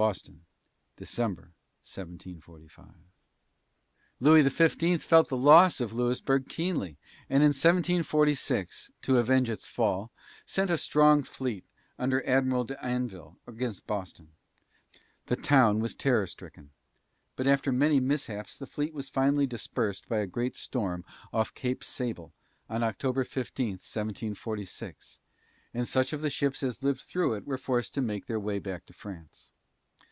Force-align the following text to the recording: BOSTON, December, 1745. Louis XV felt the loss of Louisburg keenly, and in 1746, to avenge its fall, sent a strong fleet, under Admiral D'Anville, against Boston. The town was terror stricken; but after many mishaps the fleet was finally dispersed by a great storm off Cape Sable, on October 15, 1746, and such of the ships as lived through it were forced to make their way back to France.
BOSTON, 0.00 0.44
December, 0.96 1.50
1745. 1.92 2.86
Louis 4.20 4.48
XV 4.48 5.02
felt 5.02 5.28
the 5.28 5.36
loss 5.36 5.80
of 5.80 5.92
Louisburg 5.92 6.48
keenly, 6.48 6.96
and 7.28 7.42
in 7.42 7.48
1746, 7.48 8.92
to 9.02 9.18
avenge 9.18 9.50
its 9.50 9.66
fall, 9.66 10.12
sent 10.46 10.70
a 10.70 10.76
strong 10.78 11.24
fleet, 11.24 11.64
under 11.98 12.24
Admiral 12.28 12.62
D'Anville, 12.62 13.38
against 13.44 13.88
Boston. 13.88 14.28
The 15.26 15.34
town 15.34 15.80
was 15.80 15.96
terror 15.96 16.28
stricken; 16.28 16.70
but 17.34 17.48
after 17.48 17.72
many 17.72 17.98
mishaps 17.98 18.56
the 18.56 18.68
fleet 18.68 18.94
was 18.94 19.08
finally 19.08 19.48
dispersed 19.48 20.08
by 20.08 20.18
a 20.18 20.28
great 20.28 20.54
storm 20.54 21.04
off 21.32 21.52
Cape 21.54 21.82
Sable, 21.82 22.32
on 22.68 22.84
October 22.84 23.24
15, 23.24 23.70
1746, 23.70 25.18
and 25.74 25.88
such 25.88 26.12
of 26.12 26.20
the 26.20 26.30
ships 26.30 26.62
as 26.62 26.84
lived 26.84 27.00
through 27.00 27.34
it 27.34 27.44
were 27.44 27.58
forced 27.58 27.94
to 27.94 28.00
make 28.00 28.26
their 28.26 28.38
way 28.38 28.60
back 28.60 28.86
to 28.86 28.92
France. 28.92 29.50